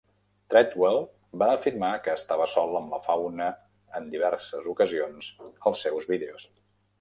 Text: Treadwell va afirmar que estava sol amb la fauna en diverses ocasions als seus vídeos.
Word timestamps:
Treadwell 0.51 0.95
va 1.41 1.49
afirmar 1.57 1.89
que 2.07 2.15
estava 2.19 2.47
sol 2.53 2.73
amb 2.79 2.95
la 2.95 3.01
fauna 3.09 3.51
en 4.01 4.09
diverses 4.15 4.71
ocasions 4.73 5.29
als 5.53 5.85
seus 5.89 6.11
vídeos. 6.15 6.49